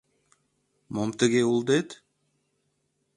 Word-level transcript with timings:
—Мом 0.93 1.09
тыге 1.19 1.41
улдет? 1.51 1.89